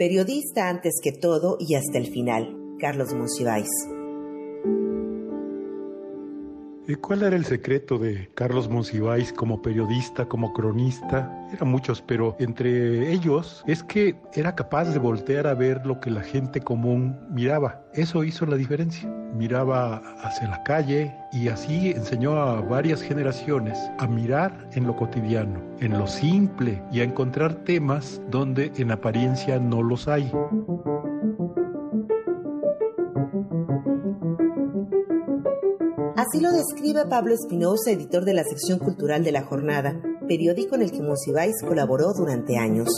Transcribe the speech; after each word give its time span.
periodista 0.00 0.70
antes 0.70 0.94
que 1.02 1.12
todo 1.12 1.58
y 1.60 1.74
hasta 1.74 1.98
el 1.98 2.06
final, 2.06 2.56
Carlos 2.78 3.12
Monsiváis. 3.12 3.68
¿Cuál 6.96 7.22
era 7.22 7.36
el 7.36 7.44
secreto 7.44 7.98
de 7.98 8.30
Carlos 8.34 8.68
Monsiváis 8.68 9.32
como 9.32 9.62
periodista, 9.62 10.26
como 10.26 10.52
cronista? 10.52 11.30
Eran 11.52 11.68
muchos, 11.68 12.02
pero 12.02 12.36
entre 12.38 13.12
ellos 13.12 13.62
es 13.66 13.82
que 13.82 14.16
era 14.34 14.54
capaz 14.54 14.86
de 14.86 14.98
voltear 14.98 15.46
a 15.46 15.54
ver 15.54 15.84
lo 15.86 16.00
que 16.00 16.10
la 16.10 16.22
gente 16.22 16.60
común 16.60 17.18
miraba. 17.30 17.82
Eso 17.94 18.24
hizo 18.24 18.46
la 18.46 18.56
diferencia. 18.56 19.08
Miraba 19.34 19.96
hacia 20.22 20.48
la 20.48 20.62
calle 20.64 21.14
y 21.32 21.48
así 21.48 21.90
enseñó 21.90 22.40
a 22.40 22.60
varias 22.60 23.02
generaciones 23.02 23.78
a 23.98 24.06
mirar 24.06 24.68
en 24.72 24.86
lo 24.86 24.96
cotidiano, 24.96 25.60
en 25.80 25.92
lo 25.92 26.06
simple 26.06 26.82
y 26.90 27.00
a 27.00 27.04
encontrar 27.04 27.54
temas 27.64 28.20
donde 28.30 28.72
en 28.76 28.90
apariencia 28.90 29.58
no 29.58 29.82
los 29.82 30.08
hay. 30.08 30.30
Así 36.20 36.38
lo 36.38 36.52
describe 36.52 37.06
Pablo 37.06 37.32
Espinosa, 37.32 37.92
editor 37.92 38.26
de 38.26 38.34
la 38.34 38.44
sección 38.44 38.78
cultural 38.78 39.24
de 39.24 39.32
La 39.32 39.42
Jornada, 39.42 39.98
periódico 40.28 40.74
en 40.74 40.82
el 40.82 40.90
que 40.90 41.00
Monsiváis 41.00 41.56
colaboró 41.66 42.12
durante 42.12 42.58
años. 42.58 42.90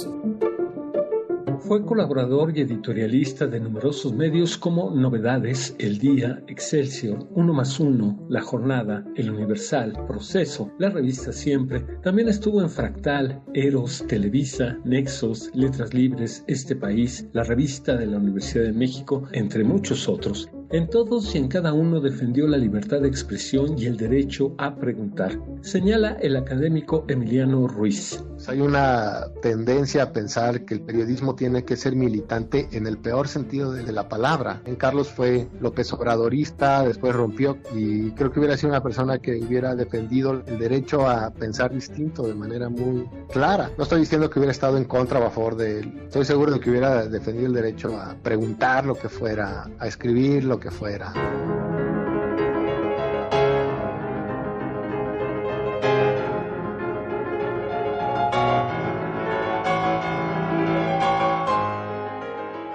Fue 1.61 1.87
colaborador 1.87 2.51
y 2.59 2.63
editorialista 2.63 3.47
de 3.47 3.61
numerosos 3.61 4.13
medios 4.13 4.59
como 4.59 4.91
Novedades, 4.91 5.77
El 5.79 5.99
Día, 6.01 6.43
Excelsior, 6.49 7.29
Uno 7.37 7.55
más 7.55 7.79
Uno, 7.79 8.27
La 8.29 8.41
Jornada, 8.41 9.05
El 9.15 9.31
Universal, 9.31 10.05
Proceso, 10.09 10.73
la 10.81 10.91
revista 10.91 11.31
Siempre. 11.31 11.87
También 12.03 12.29
estuvo 12.29 12.61
en 12.61 12.71
Fractal, 12.71 13.41
Eros, 13.55 14.05
Televisa, 14.09 14.77
Nexos, 14.85 15.49
Letras 15.55 15.95
Libres, 15.95 16.43
Este 16.49 16.75
País, 16.75 17.29
la 17.33 17.45
revista 17.45 17.95
de 17.95 18.07
la 18.07 18.17
Universidad 18.17 18.65
de 18.65 18.73
México, 18.73 19.29
entre 19.31 19.63
muchos 19.63 20.09
otros. 20.09 20.51
En 20.73 20.89
todos 20.89 21.35
y 21.35 21.39
en 21.39 21.49
cada 21.49 21.75
uno 21.75 22.01
defendió 22.01 22.47
la 22.49 22.57
libertad 22.57 23.03
de 23.03 23.09
expresión 23.09 23.79
y 23.79 23.85
el 23.85 23.99
derecho 23.99 24.55
a 24.57 24.75
preguntar, 24.75 25.39
señala 25.61 26.17
el 26.23 26.35
académico 26.35 27.05
Emiliano 27.09 27.69
Ruiz. 27.69 28.25
Hay 28.49 28.63
una 28.63 29.27
tendencia 29.43 30.05
a 30.05 30.13
pensar 30.13 30.65
que 30.65 30.73
el 30.73 30.81
periodismo 30.81 31.35
tiene 31.35 31.67
que 31.67 31.77
ser 31.77 31.95
militante 31.95 32.69
en 32.73 32.87
el 32.87 32.97
peor 32.97 33.29
sentido 33.29 33.71
de 33.73 33.93
la 33.93 34.09
palabra. 34.09 34.63
En 34.65 34.77
Carlos 34.77 35.09
fue 35.09 35.47
López 35.61 35.93
Obradorista, 35.93 36.83
después 36.85 37.15
rompió 37.15 37.59
y 37.77 38.11
creo 38.13 38.33
que 38.33 38.41
hubiera 38.41 38.57
sido 38.57 38.71
una 38.71 38.83
persona 38.83 39.19
que 39.19 39.45
hubiera 39.47 39.75
defendido 39.75 40.43
el 40.47 40.59
derecho 40.59 41.07
a 41.07 41.31
pensar 41.35 41.73
distinto 41.73 42.27
de 42.27 42.35
manera 42.35 42.71
muy 42.71 43.07
clara. 43.31 43.71
No 43.77 43.85
estoy 43.85 44.01
diciendo 44.01 44.31
que 44.31 44.39
hubiera 44.39 44.53
estado 44.53 44.79
en 44.79 44.85
contra 44.85 45.21
o 45.21 45.27
a 45.27 45.31
favor 45.31 45.55
de 45.55 45.81
él. 45.81 46.01
Estoy 46.05 46.25
seguro 46.25 46.51
de 46.51 46.61
que 46.61 46.71
hubiera 46.71 47.07
defendido 47.07 47.47
el 47.49 47.53
derecho 47.53 47.95
a 47.95 48.17
preguntar 48.23 48.87
lo 48.87 48.95
que 48.95 49.11
fuera, 49.11 49.71
a 49.79 49.87
escribir 49.87 50.45
lo 50.45 50.62
que 50.63 50.71
fuera. 50.71 51.13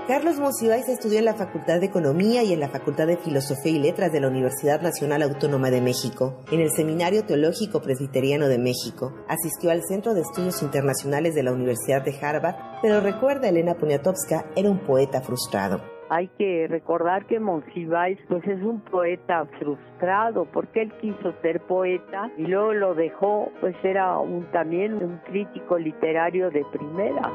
Carlos 0.08 0.40
Monsiváis 0.40 0.88
estudió 0.90 1.20
en 1.20 1.26
la 1.26 1.36
Facultad 1.36 1.80
de 1.80 1.86
Economía 1.86 2.42
y 2.42 2.52
en 2.52 2.60
la 2.60 2.70
Facultad 2.70 3.08
de 3.08 3.18
Filosofía 3.18 3.74
y 3.74 3.80
Letras 3.80 4.12
de 4.12 4.20
la 4.20 4.30
Universidad 4.30 4.82
Nacional 4.82 5.22
Autónoma 5.22 5.70
de 5.70 5.82
México, 5.82 6.42
en 6.52 6.60
el 6.60 6.72
Seminario 6.72 7.24
Teológico 7.24 7.82
Presbiteriano 7.82 8.48
de 8.48 8.58
México. 8.58 9.14
Asistió 9.28 9.70
al 9.70 9.84
Centro 9.88 10.14
de 10.14 10.22
Estudios 10.22 10.62
Internacionales 10.64 11.36
de 11.36 11.44
la 11.44 11.52
Universidad 11.52 12.04
de 12.04 12.18
Harvard, 12.20 12.56
pero 12.82 13.00
recuerda 13.00 13.50
Elena 13.50 13.76
Poniatowska, 13.76 14.46
era 14.56 14.70
un 14.70 14.80
poeta 14.80 15.22
frustrado. 15.22 15.97
Hay 16.10 16.28
que 16.38 16.68
recordar 16.70 17.26
que 17.26 17.40
Monsiváis 17.40 18.18
pues 18.30 18.46
es 18.48 18.62
un 18.64 18.80
poeta 18.80 19.46
frustrado 19.60 20.46
porque 20.46 20.84
él 20.84 20.94
quiso 21.02 21.34
ser 21.42 21.60
poeta 21.62 22.32
y 22.38 22.44
luego 22.44 22.74
lo 22.74 22.96
dejó, 22.96 23.52
pues 23.60 23.76
era 23.84 24.18
un, 24.18 24.46
también 24.52 24.94
un 24.94 25.18
crítico 25.26 25.78
literario 25.78 26.50
de 26.50 26.64
primera. 26.72 27.30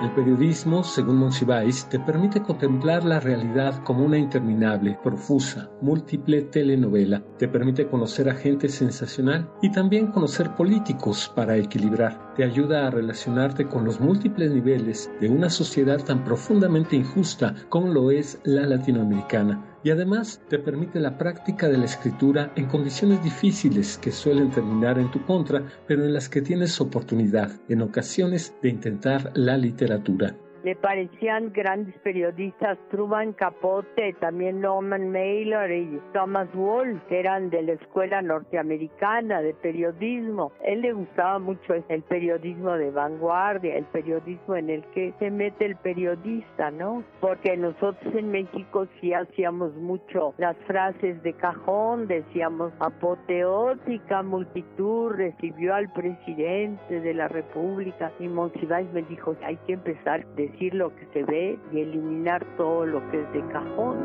El 0.00 0.12
periodismo, 0.12 0.84
según 0.84 1.16
Monsiváis, 1.16 1.84
te 1.86 1.98
permite 1.98 2.40
contemplar 2.40 3.04
la 3.04 3.18
realidad 3.18 3.82
como 3.82 4.04
una 4.04 4.16
interminable, 4.16 4.96
profusa, 5.02 5.68
múltiple 5.80 6.42
telenovela. 6.42 7.20
Te 7.36 7.48
permite 7.48 7.88
conocer 7.88 8.28
a 8.28 8.34
gente 8.34 8.68
sensacional 8.68 9.50
y 9.60 9.72
también 9.72 10.12
conocer 10.12 10.54
políticos 10.54 11.32
para 11.34 11.56
equilibrar. 11.56 12.32
Te 12.36 12.44
ayuda 12.44 12.86
a 12.86 12.90
relacionarte 12.90 13.66
con 13.66 13.84
los 13.84 13.98
múltiples 13.98 14.52
niveles 14.52 15.10
de 15.20 15.30
una 15.30 15.50
sociedad 15.50 16.00
tan 16.04 16.22
profundamente 16.22 16.94
injusta 16.94 17.56
como 17.68 17.88
lo 17.88 18.12
es 18.12 18.38
la 18.44 18.66
latinoamericana 18.66 19.67
y 19.82 19.90
además 19.90 20.40
te 20.48 20.58
permite 20.58 21.00
la 21.00 21.16
práctica 21.16 21.68
de 21.68 21.78
la 21.78 21.84
escritura 21.84 22.52
en 22.56 22.66
condiciones 22.66 23.22
difíciles 23.22 23.98
que 23.98 24.12
suelen 24.12 24.50
terminar 24.50 24.98
en 24.98 25.10
tu 25.10 25.24
contra, 25.24 25.64
pero 25.86 26.04
en 26.04 26.12
las 26.12 26.28
que 26.28 26.42
tienes 26.42 26.80
oportunidad, 26.80 27.52
en 27.68 27.82
ocasiones, 27.82 28.54
de 28.62 28.70
intentar 28.70 29.32
la 29.34 29.56
literatura 29.56 30.36
le 30.68 30.76
parecían 30.76 31.50
grandes 31.50 31.94
periodistas 32.00 32.76
Truman 32.90 33.32
Capote, 33.32 34.12
también 34.20 34.60
Norman 34.60 35.10
Mailer 35.10 35.70
y 35.70 35.98
Thomas 36.12 36.46
Wolfe, 36.52 37.00
que 37.08 37.20
eran 37.20 37.48
de 37.48 37.62
la 37.62 37.72
escuela 37.72 38.20
norteamericana 38.20 39.40
de 39.40 39.54
periodismo. 39.54 40.52
él 40.62 40.82
le 40.82 40.92
gustaba 40.92 41.38
mucho 41.38 41.72
el 41.88 42.02
periodismo 42.02 42.72
de 42.72 42.90
vanguardia, 42.90 43.78
el 43.78 43.86
periodismo 43.86 44.56
en 44.56 44.68
el 44.68 44.84
que 44.92 45.14
se 45.18 45.30
mete 45.30 45.64
el 45.64 45.76
periodista, 45.76 46.70
¿no? 46.70 47.02
Porque 47.20 47.56
nosotros 47.56 48.14
en 48.14 48.30
México 48.30 48.86
sí 49.00 49.14
hacíamos 49.14 49.74
mucho 49.74 50.34
las 50.36 50.56
frases 50.66 51.22
de 51.22 51.32
cajón, 51.32 52.08
decíamos 52.08 52.74
apoteótica 52.78 54.22
multitud 54.22 55.12
recibió 55.12 55.74
al 55.74 55.90
presidente 55.94 57.00
de 57.00 57.14
la 57.14 57.26
República 57.26 58.12
y 58.20 58.28
Monsiváis 58.28 58.92
me 58.92 59.00
dijo, 59.00 59.34
hay 59.42 59.56
que 59.66 59.72
empezar 59.72 60.26
decir 60.58 60.74
lo 60.74 60.94
que 60.94 61.06
se 61.12 61.22
ve 61.22 61.58
y 61.72 61.80
eliminar 61.80 62.44
todo 62.56 62.84
lo 62.84 63.00
que 63.10 63.22
es 63.22 63.32
de 63.32 63.46
cajón. 63.52 63.98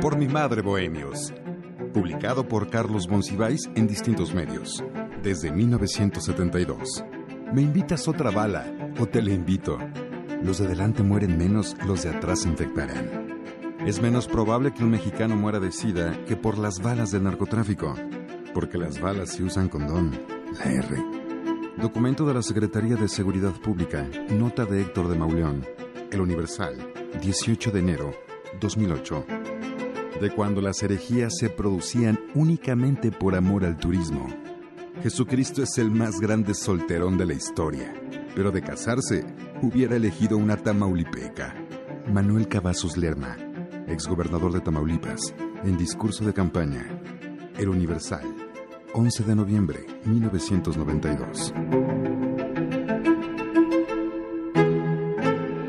Por 0.00 0.16
mi 0.16 0.28
madre, 0.28 0.62
Bohemios. 0.62 1.32
Publicado 1.92 2.46
por 2.46 2.70
Carlos 2.70 3.08
Monsiváis 3.08 3.68
en 3.74 3.86
distintos 3.86 4.34
medios. 4.34 4.84
Desde 5.22 5.50
1972. 5.50 7.04
¿Me 7.52 7.62
invitas 7.62 8.06
otra 8.06 8.30
bala 8.30 8.66
o 9.00 9.06
te 9.06 9.22
le 9.22 9.32
invito? 9.32 9.78
Los 10.42 10.58
de 10.58 10.66
adelante 10.66 11.02
mueren 11.02 11.38
menos, 11.38 11.74
los 11.86 12.02
de 12.02 12.10
atrás 12.10 12.44
infectarán. 12.44 13.23
Es 13.86 14.00
menos 14.00 14.26
probable 14.26 14.72
que 14.72 14.82
un 14.82 14.90
mexicano 14.90 15.36
muera 15.36 15.60
de 15.60 15.70
sida 15.70 16.18
que 16.24 16.36
por 16.36 16.56
las 16.56 16.80
balas 16.80 17.10
del 17.10 17.24
narcotráfico, 17.24 17.94
porque 18.54 18.78
las 18.78 18.98
balas 18.98 19.32
se 19.32 19.42
usan 19.42 19.68
con 19.68 19.86
don, 19.86 20.10
la 20.58 20.72
R. 20.72 21.04
Documento 21.76 22.24
de 22.24 22.32
la 22.32 22.40
Secretaría 22.40 22.96
de 22.96 23.08
Seguridad 23.08 23.52
Pública, 23.60 24.08
nota 24.30 24.64
de 24.64 24.80
Héctor 24.80 25.08
de 25.08 25.18
Mauleón, 25.18 25.66
El 26.10 26.22
Universal, 26.22 26.94
18 27.20 27.72
de 27.72 27.78
enero 27.80 28.14
2008. 28.58 29.26
De 30.18 30.30
cuando 30.30 30.62
las 30.62 30.82
herejías 30.82 31.34
se 31.38 31.50
producían 31.50 32.18
únicamente 32.34 33.12
por 33.12 33.34
amor 33.34 33.66
al 33.66 33.76
turismo. 33.76 34.28
Jesucristo 35.02 35.62
es 35.62 35.76
el 35.76 35.90
más 35.90 36.20
grande 36.20 36.54
solterón 36.54 37.18
de 37.18 37.26
la 37.26 37.34
historia, 37.34 37.92
pero 38.34 38.50
de 38.50 38.62
casarse 38.62 39.26
hubiera 39.60 39.96
elegido 39.96 40.38
una 40.38 40.56
tamaulipeca. 40.56 41.54
Manuel 42.10 42.48
Cavazos 42.48 42.96
Lerma, 42.96 43.36
exgobernador 43.86 44.52
de 44.52 44.60
Tamaulipas, 44.60 45.34
en 45.64 45.76
discurso 45.76 46.24
de 46.24 46.32
campaña. 46.32 46.86
El 47.56 47.68
Universal, 47.68 48.22
11 48.94 49.24
de 49.24 49.34
noviembre 49.34 49.86
1992. 50.04 51.52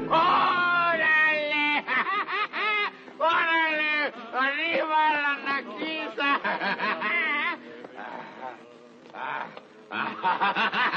¡Órale! 0.09 1.85
¡Órale! 3.19 4.13
¡Arriba 4.33 5.12
la 5.13 5.38
naquiza! 5.45 6.29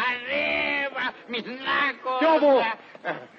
¡Arriba, 0.09 1.05
mis 1.29 1.47
nacos! 1.47 2.21
¡Yobo! 2.23 2.63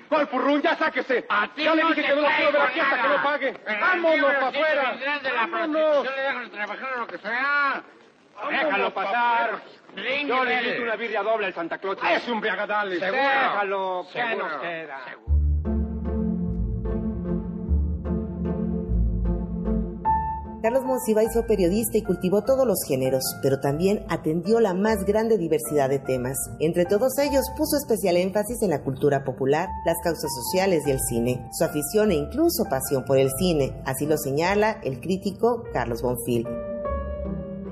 ¿Cuál 0.10 0.28
furrún? 0.28 0.62
¡Ya 0.62 0.76
sáquese! 0.76 1.26
ya 1.56 1.76
le 1.76 1.84
dije 1.86 2.02
que 2.04 2.16
no 2.16 2.22
lo 2.22 2.28
quiero 2.36 2.52
ver 2.52 2.62
aquí 2.64 2.80
hasta 2.80 3.02
que 3.02 3.08
lo 3.08 3.24
pague. 3.24 3.54
¡Vámonos 3.80 4.34
para 4.34 4.48
afuera! 4.48 4.98
¡Vámonos! 5.36 6.04
Yo 6.06 6.12
le 6.16 6.22
dejo 6.22 6.50
trabajar 6.52 6.98
lo 6.98 7.08
que 7.08 7.18
sea. 7.20 7.84
Déjalo 8.50 8.94
pasar. 8.94 9.60
Yo 9.96 10.46
le 10.46 10.54
invito 10.62 10.82
una 10.84 10.96
birria 10.96 11.22
doble 11.24 11.48
al 11.48 11.54
Santa 11.54 11.78
Claus. 11.78 11.98
Ah, 12.02 12.14
Es 12.16 12.28
un 12.28 12.40
briagadales. 12.42 13.00
seguro. 13.00 13.22
Déjalo. 13.22 14.08
¿Qué 14.12 14.36
nos 14.36 14.54
queda? 14.62 15.00
Carlos 20.62 20.84
Monsiváis 20.84 21.32
fue 21.32 21.48
periodista 21.48 21.98
y 21.98 22.04
cultivó 22.04 22.44
todos 22.44 22.68
los 22.68 22.80
géneros, 22.86 23.24
pero 23.42 23.62
también 23.62 24.06
atendió 24.10 24.60
la 24.60 24.74
más 24.74 25.06
grande 25.06 25.38
diversidad 25.38 25.88
de 25.88 26.00
temas. 26.00 26.38
Entre 26.60 26.84
todos 26.84 27.18
ellos 27.18 27.46
puso 27.56 27.78
especial 27.78 28.18
énfasis 28.18 28.62
en 28.62 28.72
la 28.72 28.84
cultura 28.84 29.24
popular, 29.24 29.70
las 29.86 29.98
causas 30.04 30.30
sociales 30.36 30.84
y 30.86 30.92
el 30.92 31.00
cine, 31.00 31.48
su 31.58 31.64
afición 31.64 32.12
e 32.12 32.16
incluso 32.16 32.66
pasión 32.70 33.06
por 33.06 33.18
el 33.18 33.32
cine, 33.40 33.82
así 33.86 34.06
lo 34.06 34.18
señala 34.18 34.82
el 34.84 35.00
crítico 35.00 35.64
Carlos 35.72 36.02
Bonfil. 36.02 36.46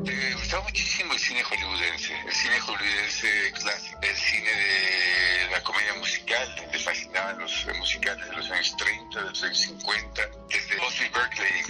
Me 0.08 0.34
gustaba 0.36 0.64
muchísimo 0.64 1.12
el 1.12 1.20
cine 1.20 1.44
hollywoodense, 1.44 2.14
el 2.26 2.32
cine 2.34 2.60
hollywoodense 2.62 3.28
clásico, 3.52 4.00
el 4.02 4.16
cine 4.16 4.50
de 4.50 5.52
la 5.52 5.62
comedia 5.62 5.94
musical, 6.00 6.48
me 6.72 6.80
fascinaban 6.80 7.38
los 7.40 7.68
musicales 7.78 8.26
de 8.30 8.36
los 8.38 8.50
años 8.50 8.76
30, 8.78 9.20
de 9.24 9.30
los 9.30 9.44
años 9.44 9.60
50, 9.60 10.22
desde 10.48 11.10
Berkeley, 11.12 11.67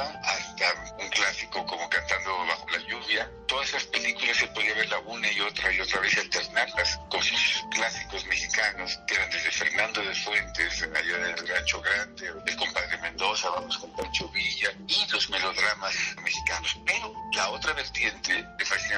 hasta 0.00 0.94
un 0.98 1.08
clásico 1.08 1.64
como 1.66 1.88
Cantando 1.88 2.36
bajo 2.46 2.68
la 2.70 2.78
lluvia. 2.78 3.30
Todas 3.46 3.68
esas 3.68 3.84
películas 3.84 4.36
se 4.36 4.46
podía 4.48 4.74
ver 4.74 4.88
la 4.88 4.98
una 4.98 5.30
y 5.32 5.40
otra 5.40 5.72
y 5.72 5.80
otra 5.80 6.00
vez 6.00 6.18
alternarlas 6.18 7.00
con 7.10 7.22
sus 7.22 7.64
clásicos 7.70 8.24
mexicanos, 8.26 8.98
que 9.06 9.14
eran 9.14 9.30
desde 9.30 9.50
Fernando 9.50 10.02
de 10.02 10.14
Fuentes, 10.14 10.82
en 10.82 10.96
allá 10.96 11.18
del 11.18 11.48
Rancho 11.48 11.80
Grande, 11.80 12.32
el 12.46 12.56
compadre 12.56 12.98
Mendoza, 12.98 13.48
vamos 13.50 13.78
con 13.78 13.90
Pancho 13.96 14.28
Villa, 14.28 14.70
y 14.86 15.06
los 15.10 15.30
melodramas 15.30 15.94
mexicanos. 16.22 16.78
Pero 16.84 17.14
la 17.32 17.50
otra 17.50 17.72
vertiente 17.72 18.44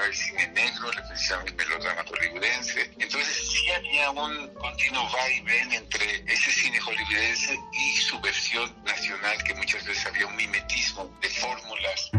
el 0.06 0.14
cine 0.14 0.46
negro, 0.48 0.90
le 0.92 1.02
fascinaba 1.02 1.44
el 1.44 1.54
melodrama 1.54 2.04
hollywoodense. 2.04 2.90
Entonces 2.98 3.50
sí 3.50 3.70
había 3.70 4.10
un 4.10 4.48
continuo 4.54 5.08
va 5.14 5.28
y 5.30 5.40
ven 5.40 5.72
entre 5.72 6.24
ese 6.26 6.52
cine 6.52 6.80
hollywoodense 6.80 7.58
y 7.72 7.96
su 7.96 8.20
versión 8.20 8.74
nacional, 8.84 9.42
que 9.44 9.54
muchas 9.54 9.84
veces 9.84 10.06
había 10.06 10.26
un 10.26 10.36
mimetismo 10.36 11.10
de 11.20 11.28
fórmulas. 11.28 12.10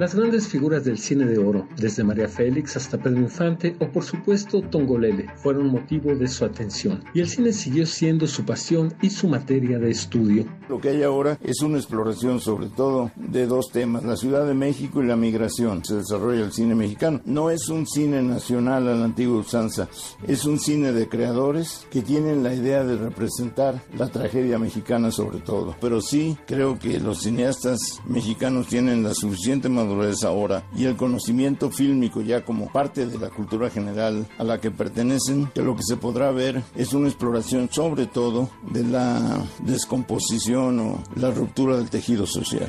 Las 0.00 0.14
grandes 0.14 0.48
figuras 0.48 0.82
del 0.82 0.96
cine 0.96 1.26
de 1.26 1.36
oro, 1.36 1.68
desde 1.76 2.02
María 2.02 2.26
Félix 2.26 2.74
hasta 2.74 2.96
Pedro 2.96 3.20
Infante 3.20 3.76
o 3.80 3.88
por 3.92 4.02
supuesto 4.02 4.62
Tongolele, 4.62 5.26
fueron 5.36 5.66
motivo 5.66 6.14
de 6.14 6.26
su 6.26 6.42
atención 6.46 7.04
y 7.12 7.20
el 7.20 7.28
cine 7.28 7.52
siguió 7.52 7.84
siendo 7.84 8.26
su 8.26 8.46
pasión 8.46 8.94
y 9.02 9.10
su 9.10 9.28
materia 9.28 9.78
de 9.78 9.90
estudio. 9.90 10.46
Lo 10.70 10.80
que 10.80 10.88
hay 10.88 11.02
ahora 11.02 11.38
es 11.44 11.60
una 11.60 11.76
exploración 11.76 12.40
sobre 12.40 12.68
todo 12.68 13.10
de 13.14 13.46
dos 13.46 13.72
temas, 13.72 14.02
la 14.02 14.16
Ciudad 14.16 14.46
de 14.46 14.54
México 14.54 15.02
y 15.02 15.06
la 15.06 15.16
migración. 15.16 15.84
Se 15.84 15.96
desarrolla 15.96 16.44
el 16.44 16.52
cine 16.52 16.74
mexicano. 16.74 17.20
No 17.26 17.50
es 17.50 17.68
un 17.68 17.86
cine 17.86 18.22
nacional 18.22 18.88
a 18.88 18.94
la 18.94 19.04
antigua 19.04 19.40
usanza, 19.40 19.90
es 20.26 20.46
un 20.46 20.58
cine 20.58 20.92
de 20.92 21.10
creadores 21.10 21.86
que 21.90 22.00
tienen 22.00 22.42
la 22.42 22.54
idea 22.54 22.84
de 22.84 22.96
representar 22.96 23.82
la 23.98 24.08
tragedia 24.08 24.58
mexicana 24.58 25.10
sobre 25.10 25.40
todo. 25.40 25.76
Pero 25.78 26.00
sí 26.00 26.38
creo 26.46 26.78
que 26.78 26.98
los 27.00 27.20
cineastas 27.20 28.00
mexicanos 28.06 28.68
tienen 28.68 29.02
la 29.02 29.12
suficiente 29.12 29.68
madurez 29.68 29.89
ahora 30.24 30.64
y 30.76 30.84
el 30.84 30.96
conocimiento 30.96 31.70
fílmico 31.70 32.20
ya 32.20 32.44
como 32.44 32.70
parte 32.72 33.06
de 33.06 33.18
la 33.18 33.30
cultura 33.30 33.70
general 33.70 34.26
a 34.38 34.44
la 34.44 34.60
que 34.60 34.70
pertenecen, 34.70 35.50
que 35.54 35.62
lo 35.62 35.76
que 35.76 35.82
se 35.82 35.96
podrá 35.96 36.30
ver 36.30 36.62
es 36.76 36.92
una 36.92 37.08
exploración 37.08 37.68
sobre 37.70 38.06
todo 38.06 38.48
de 38.70 38.84
la 38.84 39.42
descomposición 39.60 40.78
o 40.80 41.02
la 41.16 41.30
ruptura 41.30 41.76
del 41.76 41.90
tejido 41.90 42.26
social. 42.26 42.68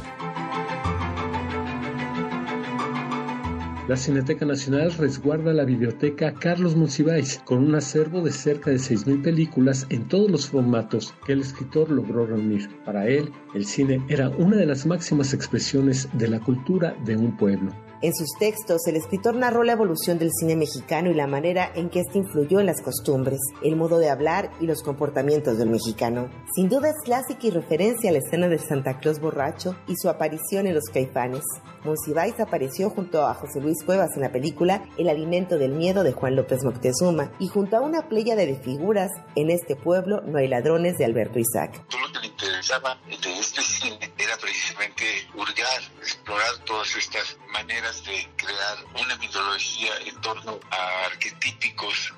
La 3.91 3.97
Cineteca 3.97 4.45
Nacional 4.45 4.93
resguarda 4.93 5.51
la 5.51 5.65
biblioteca 5.65 6.33
Carlos 6.33 6.77
Monsiváis 6.77 7.41
con 7.43 7.57
un 7.57 7.75
acervo 7.75 8.21
de 8.21 8.31
cerca 8.31 8.71
de 8.71 8.77
6.000 8.77 9.21
películas 9.21 9.85
en 9.89 10.07
todos 10.07 10.31
los 10.31 10.47
formatos 10.47 11.13
que 11.25 11.33
el 11.33 11.41
escritor 11.41 11.91
logró 11.91 12.25
reunir. 12.25 12.69
Para 12.85 13.05
él, 13.09 13.29
el 13.53 13.65
cine 13.65 14.01
era 14.07 14.29
una 14.29 14.55
de 14.55 14.65
las 14.65 14.85
máximas 14.85 15.33
expresiones 15.33 16.07
de 16.13 16.29
la 16.29 16.39
cultura 16.39 16.95
de 17.03 17.17
un 17.17 17.35
pueblo. 17.35 17.73
En 18.03 18.15
sus 18.15 18.31
textos, 18.39 18.87
el 18.87 18.95
escritor 18.95 19.35
narró 19.35 19.63
la 19.63 19.73
evolución 19.73 20.17
del 20.17 20.31
cine 20.31 20.55
mexicano 20.55 21.11
y 21.11 21.13
la 21.13 21.27
manera 21.27 21.71
en 21.75 21.91
que 21.91 21.99
éste 21.99 22.17
influyó 22.17 22.59
en 22.59 22.65
las 22.65 22.81
costumbres, 22.81 23.39
el 23.63 23.75
modo 23.75 23.99
de 23.99 24.09
hablar 24.09 24.49
y 24.59 24.65
los 24.65 24.81
comportamientos 24.81 25.59
del 25.59 25.69
mexicano. 25.69 26.27
Sin 26.55 26.67
duda 26.67 26.89
es 26.89 26.95
clásica 27.03 27.45
y 27.45 27.51
referencia 27.51 28.09
a 28.09 28.13
la 28.13 28.17
escena 28.17 28.47
del 28.47 28.59
Santa 28.59 28.97
Claus 28.97 29.19
borracho 29.19 29.75
y 29.87 29.97
su 29.97 30.09
aparición 30.09 30.65
en 30.65 30.73
Los 30.73 30.85
Caifanes. 30.85 31.43
Monsiváis 31.83 32.39
apareció 32.39 32.89
junto 32.89 33.23
a 33.23 33.35
José 33.35 33.61
Luis 33.61 33.83
Cuevas 33.83 34.09
en 34.15 34.21
la 34.21 34.31
película 34.31 34.83
El 34.97 35.07
alimento 35.07 35.59
del 35.59 35.73
miedo 35.73 36.03
de 36.03 36.11
Juan 36.11 36.35
López 36.35 36.63
Moctezuma 36.63 37.31
y 37.37 37.49
junto 37.49 37.77
a 37.77 37.81
una 37.81 38.09
playa 38.09 38.35
de 38.35 38.55
figuras 38.55 39.11
En 39.35 39.51
este 39.51 39.75
pueblo 39.75 40.21
no 40.21 40.39
hay 40.39 40.47
ladrones 40.47 40.97
de 40.97 41.05
Alberto 41.05 41.37
Isaac. 41.37 41.85
Todo 41.87 42.01
lo 42.01 42.13
que 42.13 42.19
le 42.19 42.27
interesaba 42.27 42.97
de 43.07 43.39
este 43.39 43.61
cine 43.61 44.10
precisamente 44.37 45.27
hurgar, 45.33 45.81
explorar 46.01 46.57
todas 46.65 46.95
estas 46.95 47.37
maneras 47.49 48.03
de 48.05 48.27
crear 48.35 48.77
una 49.01 49.15
mitología 49.17 49.97
en 50.05 50.19
torno 50.21 50.59
a 50.69 51.05
arquetípicos 51.05 52.10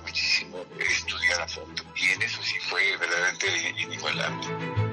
muchísimo 0.00 0.64
estudiar 0.78 1.40
a 1.40 1.48
fondo. 1.48 1.82
Y 1.96 2.10
en 2.10 2.22
eso 2.22 2.42
sí 2.42 2.58
fue 2.68 2.96
verdaderamente 2.96 3.74
inigualable. 3.78 4.89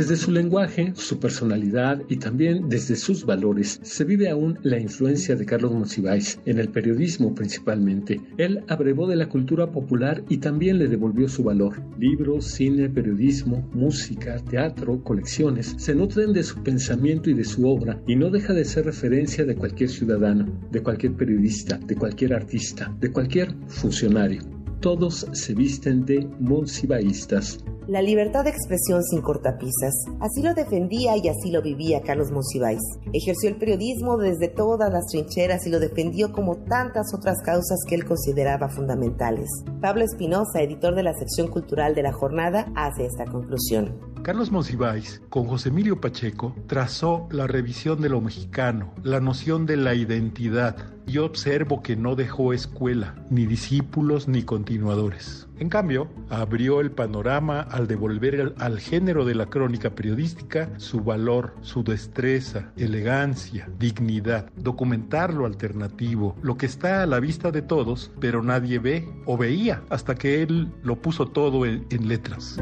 Desde 0.00 0.16
su 0.16 0.30
lenguaje, 0.30 0.94
su 0.96 1.20
personalidad 1.20 2.00
y 2.08 2.16
también 2.16 2.70
desde 2.70 2.96
sus 2.96 3.26
valores 3.26 3.80
se 3.82 4.02
vive 4.04 4.30
aún 4.30 4.58
la 4.62 4.80
influencia 4.80 5.36
de 5.36 5.44
Carlos 5.44 5.72
Monsiváis 5.72 6.40
en 6.46 6.58
el 6.58 6.70
periodismo 6.70 7.34
principalmente. 7.34 8.18
Él 8.38 8.64
abrevó 8.68 9.06
de 9.06 9.16
la 9.16 9.28
cultura 9.28 9.70
popular 9.70 10.24
y 10.30 10.38
también 10.38 10.78
le 10.78 10.88
devolvió 10.88 11.28
su 11.28 11.42
valor. 11.42 11.82
Libros, 11.98 12.46
cine, 12.46 12.88
periodismo, 12.88 13.68
música, 13.74 14.38
teatro, 14.38 15.04
colecciones 15.04 15.74
se 15.76 15.94
nutren 15.94 16.32
de 16.32 16.44
su 16.44 16.62
pensamiento 16.62 17.28
y 17.28 17.34
de 17.34 17.44
su 17.44 17.68
obra 17.68 18.00
y 18.06 18.16
no 18.16 18.30
deja 18.30 18.54
de 18.54 18.64
ser 18.64 18.86
referencia 18.86 19.44
de 19.44 19.54
cualquier 19.54 19.90
ciudadano, 19.90 20.50
de 20.72 20.82
cualquier 20.82 21.12
periodista, 21.12 21.76
de 21.76 21.96
cualquier 21.96 22.32
artista, 22.32 22.90
de 22.98 23.12
cualquier 23.12 23.54
funcionario. 23.68 24.59
Todos 24.80 25.26
se 25.32 25.54
visten 25.54 26.06
de 26.06 26.26
monsivaístas 26.38 27.58
la 27.90 28.02
libertad 28.02 28.44
de 28.44 28.50
expresión 28.50 29.02
sin 29.02 29.20
cortapisas. 29.20 29.92
Así 30.20 30.42
lo 30.44 30.54
defendía 30.54 31.16
y 31.16 31.26
así 31.28 31.50
lo 31.50 31.60
vivía 31.60 32.02
Carlos 32.02 32.30
Monsiváis. 32.30 32.78
Ejerció 33.12 33.48
el 33.50 33.56
periodismo 33.56 34.16
desde 34.16 34.46
todas 34.46 34.92
las 34.92 35.06
trincheras 35.06 35.66
y 35.66 35.70
lo 35.70 35.80
defendió 35.80 36.30
como 36.30 36.54
tantas 36.56 37.12
otras 37.12 37.42
causas 37.44 37.80
que 37.88 37.96
él 37.96 38.04
consideraba 38.04 38.68
fundamentales. 38.68 39.48
Pablo 39.80 40.04
Espinosa, 40.04 40.62
editor 40.62 40.94
de 40.94 41.02
la 41.02 41.14
sección 41.14 41.48
cultural 41.48 41.96
de 41.96 42.04
la 42.04 42.12
jornada, 42.12 42.70
hace 42.76 43.06
esta 43.06 43.24
conclusión. 43.24 43.98
Carlos 44.22 44.52
Monsiváis, 44.52 45.20
con 45.28 45.46
José 45.46 45.70
Emilio 45.70 46.00
Pacheco, 46.00 46.54
trazó 46.68 47.26
la 47.32 47.48
revisión 47.48 48.00
de 48.02 48.10
lo 48.10 48.20
mexicano, 48.20 48.92
la 49.02 49.18
noción 49.18 49.66
de 49.66 49.76
la 49.78 49.94
identidad. 49.94 50.76
Yo 51.10 51.24
observo 51.24 51.82
que 51.82 51.96
no 51.96 52.14
dejó 52.14 52.52
escuela, 52.52 53.16
ni 53.30 53.44
discípulos, 53.44 54.28
ni 54.28 54.44
continuadores. 54.44 55.48
En 55.58 55.68
cambio, 55.68 56.08
abrió 56.28 56.80
el 56.80 56.92
panorama 56.92 57.62
al 57.62 57.88
devolver 57.88 58.54
al, 58.56 58.78
género 58.78 59.24
de 59.24 59.34
la 59.34 59.46
crónica 59.46 59.90
periodística 59.90 60.70
su 60.78 61.00
valor, 61.00 61.56
su 61.62 61.82
destreza, 61.82 62.70
elegancia, 62.76 63.68
dignidad, 63.76 64.48
documentar 64.54 65.34
lo 65.34 65.46
alternativo, 65.46 66.36
lo 66.42 66.56
que 66.56 66.66
está 66.66 67.02
a 67.02 67.06
la 67.06 67.18
vista 67.18 67.50
de 67.50 67.62
todos, 67.62 68.12
pero 68.20 68.40
nadie 68.44 68.78
ve 68.78 69.08
o 69.26 69.36
veía 69.36 69.82
hasta 69.90 70.14
que 70.14 70.42
él 70.42 70.72
lo 70.84 71.02
puso 71.02 71.26
todo 71.26 71.66
en, 71.66 71.86
letras. 72.06 72.56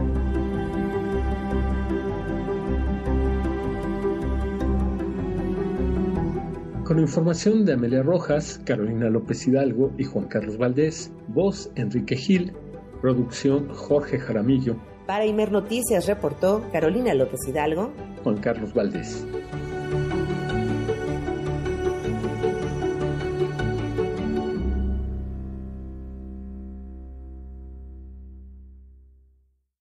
Con 6.88 6.98
información 6.98 7.66
de 7.66 7.74
Amelia 7.74 8.02
Rojas, 8.02 8.62
Carolina 8.64 9.10
López 9.10 9.46
Hidalgo 9.46 9.92
y 9.98 10.04
Juan 10.04 10.24
Carlos 10.24 10.56
Valdés, 10.56 11.12
voz 11.28 11.70
Enrique 11.74 12.16
Gil, 12.16 12.54
Producción 13.02 13.68
Jorge 13.74 14.18
Jaramillo. 14.18 14.74
Para 15.06 15.26
Imer 15.26 15.52
Noticias 15.52 16.06
reportó 16.06 16.64
Carolina 16.72 17.12
López 17.12 17.40
Hidalgo. 17.46 17.92
Juan 18.24 18.38
Carlos 18.38 18.72
Valdés. 18.72 19.26